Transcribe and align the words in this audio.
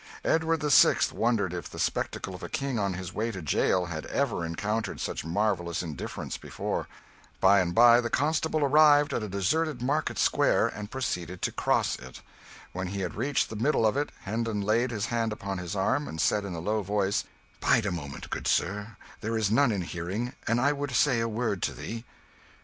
Edward 0.25 0.61
the 0.61 0.71
Sixth 0.71 1.13
wondered 1.13 1.53
if 1.53 1.69
the 1.69 1.77
spectacle 1.77 2.33
of 2.33 2.41
a 2.41 2.49
king 2.49 2.79
on 2.79 2.95
his 2.95 3.13
way 3.13 3.29
to 3.29 3.39
jail 3.39 3.85
had 3.85 4.07
ever 4.07 4.43
encountered 4.43 4.99
such 4.99 5.23
marvellous 5.23 5.83
indifference 5.83 6.39
before. 6.39 6.87
By 7.39 7.59
and 7.59 7.75
by 7.75 8.01
the 8.01 8.09
constable 8.09 8.65
arrived 8.65 9.13
at 9.13 9.21
a 9.21 9.29
deserted 9.29 9.79
market 9.79 10.17
square, 10.17 10.67
and 10.67 10.89
proceeded 10.89 11.43
to 11.43 11.51
cross 11.51 11.97
it. 11.99 12.21
When 12.73 12.87
he 12.87 13.01
had 13.01 13.13
reached 13.13 13.51
the 13.51 13.55
middle 13.55 13.85
of 13.85 13.95
it, 13.95 14.11
Hendon 14.21 14.61
laid 14.61 14.89
his 14.89 15.05
hand 15.05 15.31
upon 15.31 15.59
his 15.59 15.75
arm, 15.75 16.07
and 16.07 16.19
said 16.19 16.45
in 16.45 16.55
a 16.55 16.59
low 16.59 16.81
voice 16.81 17.25
"Bide 17.59 17.85
a 17.85 17.91
moment, 17.91 18.31
good 18.31 18.47
sir, 18.47 18.97
there 19.19 19.37
is 19.37 19.51
none 19.51 19.71
in 19.71 19.81
hearing, 19.83 20.33
and 20.47 20.59
I 20.59 20.73
would 20.73 20.89
say 20.93 21.19
a 21.19 21.27
word 21.29 21.61
to 21.61 21.73
thee." 21.73 22.05